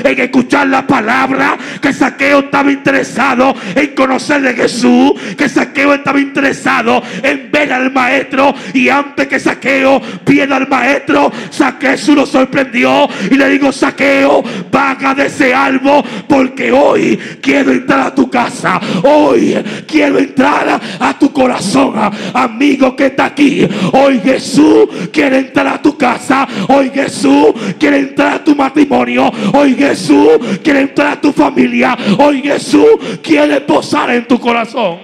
en 0.03 0.19
escuchar 0.19 0.67
la 0.67 0.85
palabra, 0.85 1.57
que 1.81 1.93
Saqueo 1.93 2.39
estaba 2.39 2.71
interesado 2.71 3.55
en 3.75 3.87
conocer 3.95 4.41
de 4.41 4.53
Jesús, 4.53 5.13
que 5.37 5.49
Saqueo 5.49 5.93
estaba 5.93 6.19
interesado 6.19 7.01
en 7.21 7.51
ver 7.51 7.71
al 7.73 7.91
maestro 7.91 8.53
y 8.73 8.89
antes 8.89 9.27
que 9.27 9.39
Saqueo 9.39 10.01
viera 10.25 10.55
al 10.55 10.67
maestro, 10.67 11.31
Saqueo 11.49 11.95
lo 12.15 12.25
sorprendió 12.25 13.07
y 13.29 13.35
le 13.35 13.49
digo, 13.49 13.71
Saqueo, 13.71 14.43
vaga 14.71 15.13
de 15.13 15.27
ese 15.27 15.53
árbol 15.53 16.03
porque 16.27 16.71
hoy 16.71 17.17
quiero 17.41 17.71
entrar 17.71 18.07
a 18.07 18.15
tu 18.15 18.29
casa, 18.29 18.79
hoy 19.03 19.57
quiero 19.87 20.19
entrar 20.19 20.79
a 20.99 21.19
tu 21.19 21.31
corazón, 21.31 21.93
amigo 22.33 22.95
que 22.95 23.07
está 23.07 23.25
aquí, 23.25 23.67
hoy 23.93 24.19
Jesús 24.23 24.87
quiere 25.11 25.39
entrar 25.39 25.67
a 25.67 25.81
tu 25.81 25.97
casa, 25.97 26.47
hoy 26.67 26.91
Jesús 26.93 27.53
quiere 27.79 27.99
entrar 27.99 28.33
a 28.33 28.43
tu 28.43 28.55
matrimonio, 28.55 29.24
Hoy 29.53 29.75
Jesús 29.75 30.39
quiere 30.63 30.81
entrar 30.81 31.13
a 31.13 31.21
tu 31.21 31.31
familia. 31.31 31.97
Hoy 32.19 32.41
Jesús 32.41 33.19
quiere 33.21 33.61
posar 33.61 34.09
en 34.11 34.27
tu 34.27 34.39
corazón. 34.39 34.99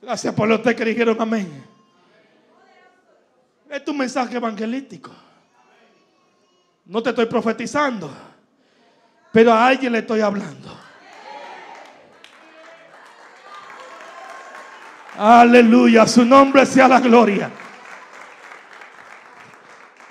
Gracias 0.00 0.34
por 0.34 0.48
los 0.48 0.60
que 0.60 0.84
dijeron 0.84 1.16
amén. 1.20 1.64
Es 3.70 3.84
tu 3.84 3.94
mensaje 3.94 4.36
evangelístico. 4.36 5.10
No 6.84 7.02
te 7.02 7.10
estoy 7.10 7.26
profetizando, 7.26 8.10
pero 9.32 9.52
a 9.52 9.66
alguien 9.66 9.92
le 9.92 10.00
estoy 10.00 10.20
hablando. 10.20 10.76
Aleluya, 15.16 16.06
su 16.06 16.24
nombre 16.24 16.66
sea 16.66 16.88
la 16.88 17.00
gloria. 17.00 17.50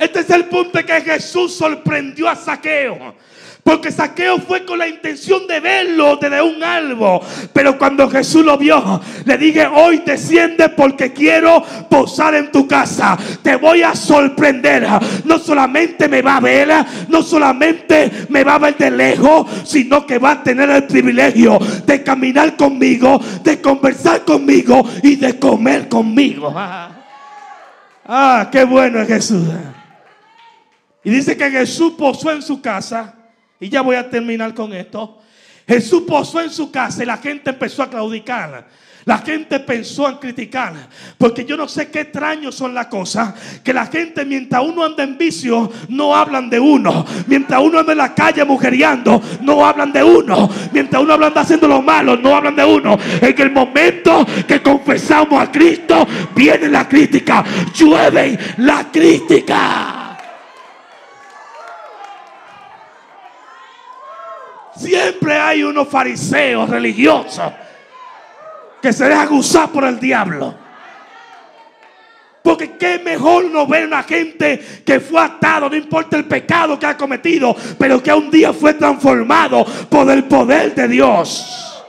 Este 0.01 0.21
es 0.21 0.29
el 0.31 0.45
punto 0.45 0.83
que 0.83 0.99
Jesús 1.01 1.53
sorprendió 1.53 2.27
a 2.27 2.35
Saqueo. 2.35 3.13
Porque 3.63 3.91
Saqueo 3.91 4.39
fue 4.39 4.65
con 4.65 4.79
la 4.79 4.87
intención 4.87 5.45
de 5.45 5.59
verlo 5.59 6.17
desde 6.19 6.41
un 6.41 6.63
árbol. 6.63 7.19
Pero 7.53 7.77
cuando 7.77 8.09
Jesús 8.09 8.43
lo 8.43 8.57
vio, 8.57 8.99
le 9.25 9.37
dije, 9.37 9.67
hoy 9.67 10.01
desciende 10.03 10.69
porque 10.69 11.13
quiero 11.13 11.63
posar 11.87 12.33
en 12.33 12.51
tu 12.51 12.67
casa. 12.67 13.15
Te 13.43 13.57
voy 13.57 13.83
a 13.83 13.93
sorprender. 13.95 14.87
No 15.23 15.37
solamente 15.37 16.07
me 16.07 16.23
va 16.23 16.37
a 16.37 16.39
ver, 16.39 16.69
no 17.07 17.21
solamente 17.21 18.25
me 18.29 18.43
va 18.43 18.55
a 18.55 18.57
ver 18.59 18.77
de 18.77 18.89
lejos, 18.89 19.45
sino 19.65 20.07
que 20.07 20.17
va 20.17 20.31
a 20.31 20.43
tener 20.43 20.67
el 20.71 20.85
privilegio 20.85 21.59
de 21.85 22.01
caminar 22.01 22.57
conmigo, 22.57 23.21
de 23.43 23.61
conversar 23.61 24.25
conmigo 24.25 24.83
y 25.03 25.17
de 25.17 25.37
comer 25.37 25.87
conmigo. 25.87 26.51
Ah, 26.57 28.49
qué 28.51 28.63
bueno 28.63 28.99
es 28.99 29.07
Jesús. 29.07 29.47
Y 31.03 31.09
dice 31.09 31.35
que 31.35 31.49
Jesús 31.49 31.93
posó 31.97 32.31
en 32.31 32.41
su 32.41 32.61
casa. 32.61 33.15
Y 33.59 33.69
ya 33.69 33.81
voy 33.81 33.95
a 33.95 34.09
terminar 34.09 34.53
con 34.53 34.73
esto. 34.73 35.19
Jesús 35.67 36.03
posó 36.07 36.41
en 36.41 36.49
su 36.49 36.71
casa 36.71 37.03
y 37.03 37.05
la 37.05 37.17
gente 37.17 37.51
empezó 37.51 37.83
a 37.83 37.89
claudicar. 37.89 38.67
La 39.05 39.17
gente 39.17 39.59
pensó 39.59 40.07
en 40.07 40.17
criticar. 40.17 40.73
Porque 41.17 41.43
yo 41.43 41.57
no 41.57 41.67
sé 41.67 41.89
qué 41.89 42.01
extraño 42.01 42.51
son 42.51 42.73
las 42.73 42.87
cosas. 42.87 43.33
Que 43.63 43.73
la 43.73 43.87
gente 43.87 44.25
mientras 44.25 44.63
uno 44.63 44.83
anda 44.83 45.03
en 45.03 45.17
vicio 45.17 45.71
no 45.89 46.15
hablan 46.15 46.49
de 46.49 46.59
uno. 46.59 47.05
Mientras 47.27 47.61
uno 47.61 47.79
anda 47.79 47.93
en 47.93 47.97
la 47.97 48.13
calle 48.13 48.45
mujeriando 48.45 49.21
no 49.41 49.65
hablan 49.65 49.91
de 49.91 50.03
uno. 50.03 50.49
Mientras 50.71 51.01
uno 51.01 51.13
anda 51.13 51.41
haciendo 51.41 51.67
lo 51.67 51.81
malo 51.81 52.15
no 52.15 52.35
hablan 52.35 52.55
de 52.55 52.65
uno. 52.65 52.97
En 53.21 53.41
el 53.41 53.51
momento 53.51 54.25
que 54.47 54.61
confesamos 54.61 55.41
a 55.41 55.51
Cristo 55.51 56.07
viene 56.35 56.67
la 56.67 56.87
crítica. 56.87 57.43
Llueve 57.73 58.37
la 58.57 58.91
crítica. 58.91 60.00
Siempre 64.81 65.37
hay 65.37 65.63
unos 65.63 65.87
fariseos 65.87 66.69
religiosos 66.69 67.53
que 68.81 68.91
se 68.91 69.07
dejan 69.07 69.31
usar 69.33 69.69
por 69.69 69.83
el 69.83 69.99
diablo. 69.99 70.55
Porque 72.43 72.75
qué 72.77 72.97
mejor 72.97 73.45
no 73.45 73.67
ver 73.67 73.85
una 73.85 74.01
gente 74.01 74.59
que 74.83 74.99
fue 74.99 75.21
atado, 75.21 75.69
no 75.69 75.75
importa 75.75 76.17
el 76.17 76.25
pecado 76.25 76.79
que 76.79 76.87
ha 76.87 76.97
cometido, 76.97 77.55
pero 77.77 78.01
que 78.01 78.11
un 78.11 78.31
día 78.31 78.51
fue 78.51 78.73
transformado 78.73 79.63
por 79.87 80.09
el 80.09 80.23
poder 80.23 80.73
de 80.73 80.87
Dios. 80.87 81.83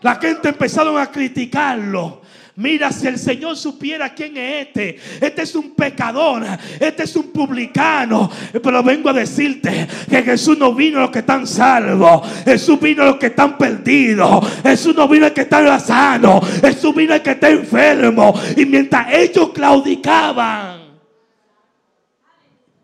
La 0.00 0.16
gente 0.16 0.50
empezaron 0.50 0.98
a 0.98 1.10
criticarlo. 1.10 2.20
Mira, 2.58 2.90
si 2.90 3.06
el 3.06 3.20
Señor 3.20 3.56
supiera 3.56 4.12
quién 4.12 4.36
es 4.36 4.66
este, 4.66 4.98
este 5.20 5.42
es 5.42 5.54
un 5.54 5.76
pecador, 5.76 6.44
este 6.80 7.04
es 7.04 7.14
un 7.14 7.30
publicano. 7.30 8.28
Pero 8.60 8.82
vengo 8.82 9.10
a 9.10 9.12
decirte 9.12 9.86
que 10.10 10.24
Jesús 10.24 10.58
no 10.58 10.74
vino 10.74 10.98
a 10.98 11.02
los 11.02 11.10
que 11.12 11.20
están 11.20 11.46
salvos, 11.46 12.26
Jesús 12.44 12.80
vino 12.80 13.04
a 13.04 13.06
los 13.06 13.16
que 13.16 13.26
están 13.26 13.56
perdidos, 13.56 14.44
Jesús 14.64 14.92
no 14.96 15.06
vino 15.06 15.26
a 15.26 15.28
los 15.28 15.36
que 15.36 15.42
están 15.42 15.80
sanos, 15.80 16.44
Jesús 16.60 16.92
vino 16.96 17.12
a 17.12 17.18
los 17.18 17.22
que 17.22 17.30
está 17.30 17.48
enfermo. 17.48 18.34
Y 18.56 18.66
mientras 18.66 19.06
ellos 19.14 19.50
claudicaban 19.50 20.80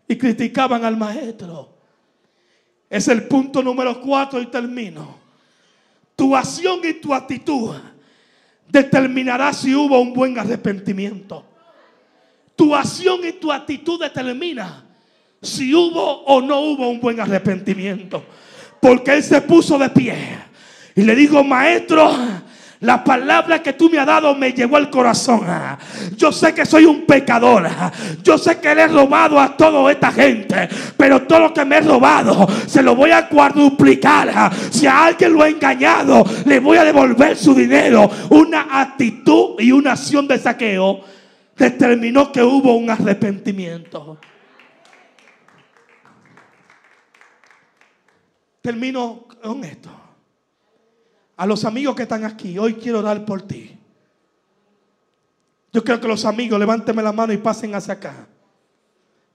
y 0.07 0.15
criticaban 0.15 0.85
al 0.85 0.95
maestro, 0.95 1.75
es 2.89 3.09
el 3.09 3.23
punto 3.23 3.61
número 3.61 3.99
cuatro 3.99 4.41
y 4.41 4.45
termino. 4.45 5.19
Tu 6.15 6.33
acción 6.33 6.79
y 6.85 6.93
tu 6.93 7.13
actitud 7.13 7.75
determinará 8.67 9.53
si 9.53 9.73
hubo 9.73 9.99
un 9.99 10.13
buen 10.13 10.37
arrepentimiento. 10.37 11.43
Tu 12.55 12.73
acción 12.75 13.19
y 13.23 13.33
tu 13.33 13.51
actitud 13.51 13.99
determina 13.99 14.85
si 15.41 15.73
hubo 15.73 16.23
o 16.25 16.41
no 16.41 16.59
hubo 16.61 16.89
un 16.89 16.99
buen 16.99 17.19
arrepentimiento. 17.19 18.23
Porque 18.79 19.13
él 19.13 19.23
se 19.23 19.41
puso 19.41 19.77
de 19.77 19.89
pie 19.89 20.15
y 20.95 21.01
le 21.01 21.15
dijo, 21.15 21.43
maestro, 21.43 22.15
La 22.85 23.03
palabra 23.03 23.63
que 23.63 23.73
tú 23.73 23.89
me 23.89 23.97
has 23.97 24.05
dado 24.05 24.35
me 24.35 24.53
llegó 24.53 24.77
al 24.77 24.91
corazón. 24.91 25.41
Yo 26.15 26.31
sé 26.31 26.53
que 26.53 26.67
soy 26.67 26.85
un 26.85 27.03
pecador. 27.07 27.67
Yo 28.21 28.37
sé 28.37 28.59
que 28.59 28.75
le 28.75 28.83
he 28.83 28.87
robado 28.87 29.39
a 29.39 29.57
toda 29.57 29.91
esta 29.91 30.11
gente. 30.11 30.69
Pero 30.95 31.23
todo 31.23 31.39
lo 31.39 31.53
que 31.53 31.65
me 31.65 31.77
he 31.77 31.81
robado 31.81 32.47
se 32.67 32.83
lo 32.83 32.95
voy 32.95 33.09
a 33.09 33.27
cuadruplicar. 33.27 34.51
Si 34.69 34.85
a 34.85 35.05
alguien 35.05 35.33
lo 35.33 35.43
he 35.43 35.49
engañado, 35.49 36.23
le 36.45 36.59
voy 36.59 36.77
a 36.77 36.83
devolver 36.83 37.35
su 37.35 37.55
dinero. 37.55 38.07
Una 38.29 38.67
actitud 38.81 39.59
y 39.59 39.71
una 39.71 39.93
acción 39.93 40.27
de 40.27 40.37
saqueo 40.37 41.01
determinó 41.57 42.31
que 42.31 42.43
hubo 42.43 42.75
un 42.75 42.91
arrepentimiento. 42.91 44.19
Termino 48.61 49.25
con 49.41 49.63
esto. 49.63 50.04
A 51.37 51.45
los 51.45 51.65
amigos 51.65 51.95
que 51.95 52.03
están 52.03 52.23
aquí, 52.23 52.57
hoy 52.57 52.75
quiero 52.75 52.99
orar 52.99 53.25
por 53.25 53.41
ti. 53.41 53.77
Yo 55.73 55.83
quiero 55.83 55.99
que 55.99 56.07
los 56.07 56.23
amigos 56.23 56.57
levánteme 56.57 57.03
la 57.03 57.11
mano 57.11 57.33
y 57.33 57.37
pasen 57.37 57.75
hacia 57.75 57.95
acá. 57.95 58.27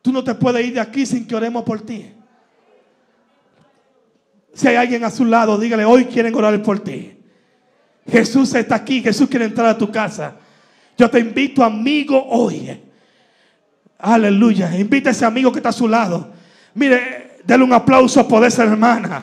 Tú 0.00 0.10
no 0.10 0.24
te 0.24 0.34
puedes 0.34 0.64
ir 0.64 0.74
de 0.74 0.80
aquí 0.80 1.04
sin 1.04 1.26
que 1.26 1.36
oremos 1.36 1.62
por 1.64 1.82
ti. 1.82 2.10
Si 4.54 4.66
hay 4.66 4.76
alguien 4.76 5.04
a 5.04 5.10
su 5.10 5.24
lado, 5.24 5.58
dígale, 5.58 5.84
hoy 5.84 6.06
quieren 6.06 6.34
orar 6.34 6.62
por 6.62 6.80
ti. 6.80 7.18
Jesús 8.10 8.54
está 8.54 8.76
aquí, 8.76 9.02
Jesús 9.02 9.28
quiere 9.28 9.44
entrar 9.44 9.66
a 9.66 9.76
tu 9.76 9.90
casa. 9.92 10.36
Yo 10.96 11.10
te 11.10 11.18
invito, 11.18 11.62
amigo, 11.62 12.26
hoy. 12.28 12.80
Aleluya. 13.98 14.74
Invita 14.76 15.10
a 15.10 15.12
ese 15.12 15.26
amigo 15.26 15.52
que 15.52 15.58
está 15.58 15.68
a 15.68 15.72
su 15.72 15.86
lado. 15.86 16.32
Mire, 16.74 17.38
denle 17.44 17.64
un 17.64 17.72
aplauso 17.72 18.26
por 18.26 18.44
esa 18.44 18.64
hermana. 18.64 19.22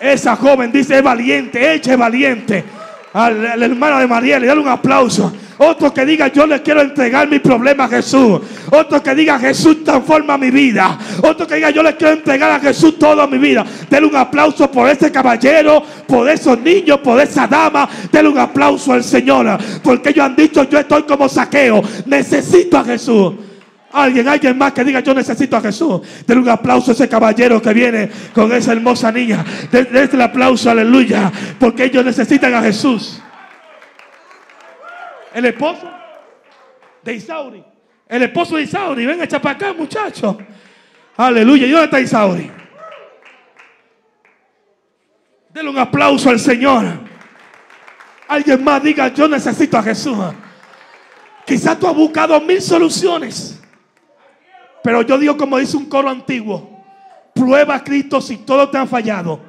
Esa 0.00 0.36
joven 0.36 0.70
dice, 0.70 0.98
es 0.98 1.02
valiente, 1.02 1.74
ella 1.74 1.92
es 1.92 1.98
valiente. 1.98 2.64
A 3.12 3.30
la 3.30 3.68
de 3.68 4.06
Mariela, 4.06 4.46
dale 4.46 4.60
un 4.60 4.68
aplauso. 4.68 5.32
Otro 5.58 5.92
que 5.92 6.06
diga, 6.06 6.28
yo 6.28 6.46
le 6.46 6.62
quiero 6.62 6.82
entregar 6.82 7.26
mi 7.28 7.40
problema 7.40 7.84
a 7.84 7.88
Jesús. 7.88 8.40
Otro 8.70 9.02
que 9.02 9.14
diga, 9.14 9.38
Jesús 9.40 9.82
transforma 9.82 10.38
mi 10.38 10.52
vida. 10.52 10.96
Otro 11.22 11.46
que 11.46 11.56
diga, 11.56 11.70
yo 11.70 11.82
le 11.82 11.96
quiero 11.96 12.12
entregar 12.12 12.52
a 12.52 12.60
Jesús 12.60 12.96
toda 12.96 13.26
mi 13.26 13.38
vida. 13.38 13.64
Denle 13.90 14.08
un 14.08 14.16
aplauso 14.16 14.70
por 14.70 14.88
ese 14.88 15.10
caballero, 15.10 15.82
por 16.06 16.28
esos 16.28 16.60
niños, 16.60 17.00
por 17.00 17.20
esa 17.20 17.48
dama. 17.48 17.88
Denle 18.12 18.30
un 18.30 18.38
aplauso 18.38 18.92
al 18.92 19.02
Señor. 19.02 19.58
Porque 19.82 20.10
ellos 20.10 20.24
han 20.24 20.36
dicho, 20.36 20.62
yo 20.68 20.78
estoy 20.78 21.02
como 21.02 21.28
saqueo. 21.28 21.82
Necesito 22.06 22.78
a 22.78 22.84
Jesús. 22.84 23.34
Alguien, 23.90 24.28
alguien 24.28 24.58
más 24.58 24.72
que 24.72 24.84
diga 24.84 25.00
yo 25.00 25.14
necesito 25.14 25.56
a 25.56 25.60
Jesús. 25.60 26.02
Denle 26.26 26.42
un 26.42 26.48
aplauso 26.50 26.90
a 26.90 26.94
ese 26.94 27.08
caballero 27.08 27.60
que 27.62 27.72
viene 27.72 28.10
con 28.34 28.52
esa 28.52 28.72
hermosa 28.72 29.10
niña. 29.10 29.44
Denle 29.70 30.02
el 30.12 30.20
aplauso, 30.20 30.70
aleluya. 30.70 31.32
Porque 31.58 31.84
ellos 31.84 32.04
necesitan 32.04 32.54
a 32.54 32.62
Jesús. 32.62 33.22
El 35.32 35.46
esposo 35.46 35.90
de 37.02 37.14
Isauri. 37.14 37.64
El 38.06 38.22
esposo 38.24 38.56
de 38.56 38.62
Isauri. 38.62 39.06
Ven, 39.06 39.22
echa 39.22 39.40
para 39.40 39.54
acá, 39.54 39.72
muchacho. 39.72 40.36
Aleluya. 41.16 41.66
¿Y 41.66 41.70
dónde 41.70 41.84
está 41.86 42.00
Isauri? 42.00 42.50
Denle 45.48 45.70
un 45.70 45.78
aplauso 45.78 46.28
al 46.28 46.38
Señor. 46.38 46.84
Alguien 48.28 48.62
más 48.62 48.82
diga 48.82 49.08
yo 49.08 49.26
necesito 49.26 49.78
a 49.78 49.82
Jesús. 49.82 50.18
Quizás 51.46 51.78
tú 51.80 51.88
has 51.88 51.94
buscado 51.94 52.38
mil 52.42 52.60
soluciones. 52.60 53.57
Pero 54.82 55.02
yo 55.02 55.18
digo 55.18 55.36
como 55.36 55.58
dice 55.58 55.76
un 55.76 55.86
coro 55.86 56.08
antiguo, 56.08 56.78
prueba 57.34 57.76
a 57.76 57.84
Cristo 57.84 58.20
si 58.20 58.38
todo 58.38 58.68
te 58.68 58.78
ha 58.78 58.86
fallado. 58.86 59.40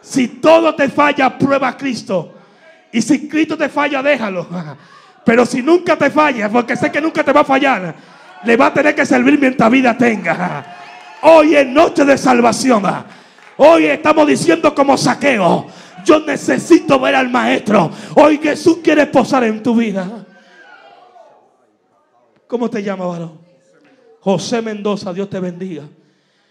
Si 0.00 0.28
todo 0.28 0.74
te 0.74 0.88
falla, 0.88 1.38
prueba 1.38 1.68
a 1.68 1.76
Cristo. 1.76 2.34
Y 2.92 3.00
si 3.00 3.26
Cristo 3.26 3.56
te 3.56 3.68
falla, 3.68 4.02
déjalo. 4.02 4.46
Pero 5.24 5.46
si 5.46 5.62
nunca 5.62 5.96
te 5.96 6.10
falla, 6.10 6.48
porque 6.50 6.76
sé 6.76 6.92
que 6.92 7.00
nunca 7.00 7.24
te 7.24 7.32
va 7.32 7.40
a 7.40 7.44
fallar, 7.44 7.94
le 8.44 8.56
va 8.56 8.66
a 8.66 8.74
tener 8.74 8.94
que 8.94 9.06
servir 9.06 9.38
mientras 9.38 9.70
vida 9.70 9.96
tenga. 9.96 10.76
Hoy 11.22 11.56
es 11.56 11.66
noche 11.66 12.04
de 12.04 12.18
salvación. 12.18 12.82
Hoy 13.56 13.86
estamos 13.86 14.26
diciendo 14.26 14.74
como 14.74 14.96
saqueo. 14.98 15.66
Yo 16.04 16.20
necesito 16.20 17.00
ver 17.00 17.14
al 17.14 17.30
maestro. 17.30 17.90
Hoy 18.14 18.38
Jesús 18.42 18.78
quiere 18.84 19.06
posar 19.06 19.44
en 19.44 19.62
tu 19.62 19.74
vida. 19.74 20.26
¿Cómo 22.46 22.68
te 22.68 22.82
llamas, 22.82 23.08
varón? 23.08 23.43
José 24.24 24.62
Mendoza, 24.62 25.12
Dios 25.12 25.28
te 25.28 25.38
bendiga. 25.38 25.82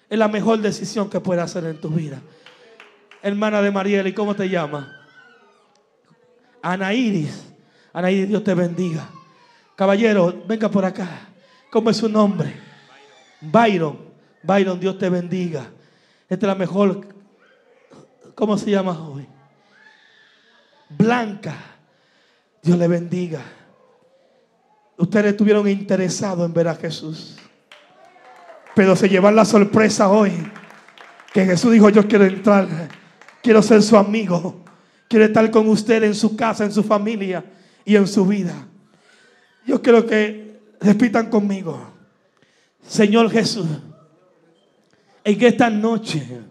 Es 0.08 0.20
la 0.20 0.28
mejor 0.28 0.60
decisión 0.60 1.10
que 1.10 1.20
puedes 1.20 1.44
hacer 1.44 1.66
en 1.66 1.82
tu 1.82 1.90
vida. 1.90 2.22
Hermana 3.24 3.64
de 3.64 3.72
Mariela, 3.72 4.08
¿y 4.08 4.14
cómo 4.14 4.36
te 4.36 4.48
llamas? 4.48 4.86
Ana 6.62 6.94
Iris. 6.94 7.52
Ana 7.92 8.12
Iris, 8.12 8.30
Dios 8.30 8.44
te 8.44 8.54
bendiga. 8.54 9.10
Caballero, 9.76 10.44
venga 10.48 10.70
por 10.70 10.86
acá. 10.86 11.30
¿Cómo 11.72 11.90
es 11.90 11.98
su 11.98 12.08
nombre? 12.08 12.54
Byron. 13.42 13.98
Byron, 14.44 14.80
Dios 14.80 15.00
te 15.00 15.10
bendiga. 15.10 15.66
Esta 16.30 16.46
es 16.46 16.48
la 16.48 16.56
mejor. 16.56 17.08
¿Cómo 18.36 18.56
se 18.56 18.70
llama 18.70 19.10
hoy? 19.10 19.26
Blanca. 20.90 21.56
Dios 22.62 22.78
le 22.78 22.88
bendiga. 22.88 23.42
Ustedes 24.96 25.32
estuvieron 25.32 25.68
interesados 25.68 26.46
en 26.46 26.54
ver 26.54 26.68
a 26.68 26.76
Jesús. 26.76 27.40
Pero 28.76 28.96
se 28.96 29.10
llevan 29.10 29.36
la 29.36 29.46
sorpresa 29.46 30.10
hoy. 30.10 30.32
Que 31.34 31.46
Jesús 31.46 31.72
dijo, 31.72 31.90
yo 31.90 32.08
quiero 32.08 32.26
entrar. 32.26 32.68
Quiero 33.42 33.62
ser 33.62 33.82
su 33.82 33.98
amigo. 33.98 34.64
Quiero 35.08 35.26
estar 35.26 35.50
con 35.52 35.68
usted 35.70 36.04
en 36.04 36.16
su 36.16 36.36
casa, 36.36 36.64
en 36.66 36.72
su 36.72 36.84
familia 36.84 37.44
y 37.86 37.96
en 37.96 38.08
su 38.08 38.26
vida. 38.26 38.68
Yo 39.66 39.82
quiero 39.82 40.06
que 40.06 40.60
repitan 40.80 41.30
conmigo. 41.30 41.94
Señor 42.88 43.30
Jesús, 43.30 43.68
en 45.24 45.44
esta 45.44 45.70
noche 45.70 46.42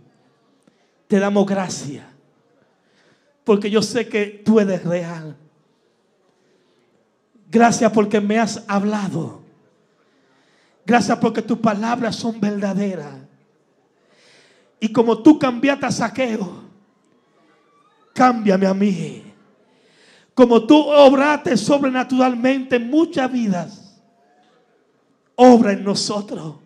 te 1.08 1.18
damos 1.18 1.46
gracias. 1.46 2.06
Porque 3.44 3.70
yo 3.70 3.82
sé 3.82 4.08
que 4.08 4.42
tú 4.44 4.60
eres 4.60 4.84
real. 4.84 5.36
Gracias 7.50 7.90
porque 7.92 8.20
me 8.20 8.38
has 8.38 8.64
hablado. 8.66 9.41
Gracias 10.84 11.18
porque 11.18 11.42
tus 11.42 11.58
palabras 11.58 12.16
son 12.16 12.40
verdaderas. 12.40 13.14
Y 14.80 14.88
como 14.88 15.22
tú 15.22 15.38
cambiaste 15.38 15.86
a 15.86 15.92
saqueo, 15.92 16.64
cámbiame 18.12 18.66
a 18.66 18.74
mí. 18.74 19.22
Como 20.34 20.66
tú 20.66 20.76
obraste 20.76 21.56
sobrenaturalmente 21.56 22.76
en 22.76 22.90
muchas 22.90 23.30
vidas, 23.30 24.00
obra 25.36 25.72
en 25.72 25.84
nosotros. 25.84 26.56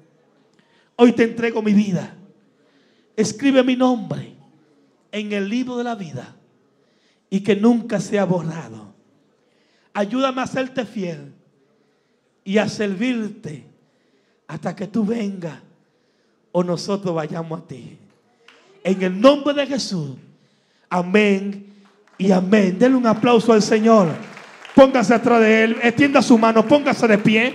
Hoy 0.96 1.12
te 1.12 1.24
entrego 1.24 1.60
mi 1.60 1.74
vida. 1.74 2.16
Escribe 3.16 3.62
mi 3.62 3.76
nombre 3.76 4.34
en 5.12 5.32
el 5.32 5.48
libro 5.48 5.76
de 5.76 5.84
la 5.84 5.94
vida 5.94 6.36
y 7.28 7.40
que 7.40 7.56
nunca 7.56 8.00
sea 8.00 8.24
borrado. 8.24 8.94
Ayúdame 9.92 10.42
a 10.42 10.46
serte 10.46 10.86
fiel 10.86 11.34
y 12.44 12.58
a 12.58 12.68
servirte 12.68 13.75
hasta 14.48 14.74
que 14.74 14.86
tú 14.86 15.04
vengas 15.04 15.58
o 16.52 16.62
nosotros 16.62 17.14
vayamos 17.14 17.60
a 17.60 17.66
ti. 17.66 17.98
En 18.82 19.02
el 19.02 19.20
nombre 19.20 19.52
de 19.54 19.66
Jesús. 19.66 20.12
Amén 20.88 21.66
y 22.16 22.30
amén. 22.30 22.78
Denle 22.78 22.96
un 22.96 23.06
aplauso 23.06 23.52
al 23.52 23.62
Señor. 23.62 24.08
Póngase 24.74 25.14
atrás 25.14 25.40
de 25.40 25.64
él. 25.64 25.76
Extienda 25.82 26.22
su 26.22 26.38
mano. 26.38 26.66
Póngase 26.66 27.08
de 27.08 27.18
pie. 27.18 27.54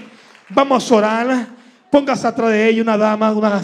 Vamos 0.49 0.91
a 0.91 0.95
orar. 0.95 1.47
Póngase 1.89 2.27
atrás 2.27 2.49
de 2.49 2.69
ella 2.69 2.81
una 2.81 2.97
dama, 2.97 3.31
una 3.31 3.61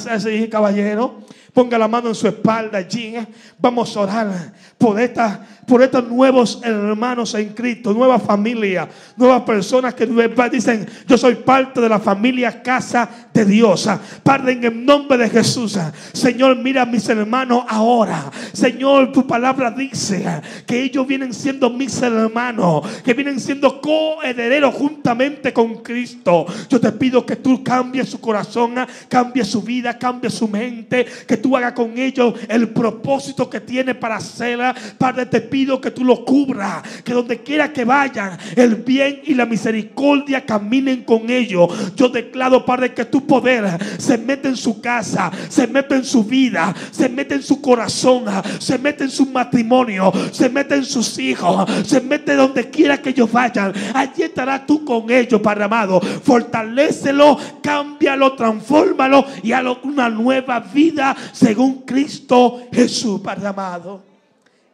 caballero. 0.50 1.22
Ponga 1.58 1.76
la 1.76 1.88
mano 1.88 2.10
en 2.10 2.14
su 2.14 2.28
espalda 2.28 2.78
allí. 2.78 3.16
Vamos 3.58 3.98
a 3.98 4.02
orar 4.02 4.54
por, 4.78 5.00
esta, 5.02 5.44
por 5.66 5.82
estos 5.82 6.08
nuevos 6.08 6.62
hermanos 6.64 7.34
en 7.34 7.50
Cristo, 7.50 7.96
nueva 7.96 8.20
familia, 8.20 8.88
nuevas 9.16 9.42
personas 9.42 9.96
que 9.96 10.06
dicen, 10.52 10.88
yo 11.08 11.18
soy 11.18 11.34
parte 11.34 11.82
de 11.82 11.90
la 11.90 11.98
familia 11.98 12.62
casa 12.62 13.10
de 13.34 13.44
Dios. 13.44 13.90
Padre, 14.22 14.52
en 14.52 14.66
el 14.66 14.86
nombre 14.86 15.18
de 15.18 15.32
Jesús, 15.32 15.80
Señor, 16.14 16.58
mira 16.58 16.84
a 16.84 16.86
mis 16.86 17.10
hermanos 17.10 17.64
ahora. 17.68 18.32
Señor, 18.54 19.12
tu 19.12 19.26
palabra 19.26 19.72
dice 19.72 20.24
que 20.68 20.84
ellos 20.84 21.08
vienen 21.08 21.34
siendo 21.34 21.72
mis 21.72 22.00
hermanos, 22.04 22.84
que 23.04 23.16
vienen 23.16 23.40
siendo 23.40 23.82
coherederos 23.82 24.76
juntamente 24.76 25.52
con 25.52 25.82
Cristo. 25.82 26.46
Yo 26.70 26.80
te 26.80 26.92
pido 26.92 27.26
que 27.26 27.38
tú 27.38 27.64
cambies 27.64 28.10
su 28.10 28.22
corazón, 28.22 28.76
cambies 29.10 29.48
su 29.48 29.64
vida, 29.64 29.98
cambies 29.98 30.36
su 30.36 30.48
mente, 30.48 31.04
que 31.28 31.38
tú 31.38 31.47
tú 31.48 31.56
hagas 31.56 31.72
con 31.72 31.98
ellos 31.98 32.34
el 32.50 32.68
propósito 32.68 33.50
que 33.50 33.62
tiene 33.62 33.96
para 33.96 34.18
hacerla. 34.18 34.76
Padre, 34.98 35.28
te 35.28 35.40
pido 35.40 35.80
que 35.80 35.92
tú 35.92 36.04
lo 36.04 36.26
cubras, 36.26 36.84
que 37.06 37.14
donde 37.14 37.42
quiera 37.42 37.72
que 37.72 37.86
vayan, 37.86 38.38
el 38.58 38.76
bien 38.76 39.22
y 39.24 39.34
la 39.34 39.46
misericordia 39.46 40.46
caminen 40.46 41.06
con 41.06 41.30
ellos. 41.30 41.96
Yo 41.96 42.10
declaro, 42.10 42.66
Padre, 42.66 42.94
que 42.94 43.06
tu 43.06 43.26
poder 43.26 43.66
se 43.98 44.18
mete 44.18 44.50
en 44.50 44.58
su 44.58 44.82
casa, 44.82 45.32
se 45.48 45.68
mete 45.68 45.96
en 45.96 46.04
su 46.04 46.26
vida, 46.26 46.76
se 46.92 47.08
mete 47.08 47.36
en 47.36 47.44
su 47.44 47.62
corazón, 47.62 48.26
se 48.60 48.78
mete 48.78 49.06
en 49.06 49.10
su 49.10 49.28
matrimonio, 49.28 50.12
se 50.34 50.50
mete 50.50 50.76
en 50.76 50.84
sus 50.84 51.18
hijos, 51.18 51.66
se 51.86 52.02
mete 52.02 52.36
donde 52.36 52.70
quiera 52.70 53.02
que 53.02 53.12
ellos 53.12 53.32
vayan. 53.32 53.72
Allí 53.94 54.24
estarás 54.24 54.66
tú 54.66 54.84
con 54.84 55.10
ellos, 55.10 55.40
Padre 55.40 55.64
amado. 55.64 56.02
Fortalécelo, 56.02 57.40
cámbialo, 57.64 58.34
transfórmalo 58.34 59.26
y 59.44 59.54
hazlo 59.54 59.80
una 59.84 60.10
nueva 60.10 60.58
vida 60.60 61.16
según 61.38 61.82
Cristo 61.82 62.64
Jesús, 62.72 63.22
Padre 63.22 63.48
amado. 63.48 64.02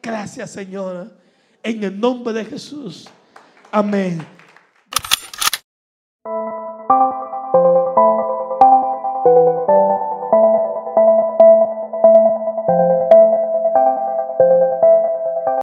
Gracias, 0.01 0.51
Señor. 0.51 1.11
En 1.61 1.83
el 1.83 1.99
nombre 1.99 2.33
de 2.33 2.45
Jesús. 2.45 3.09
Amén. 3.71 4.25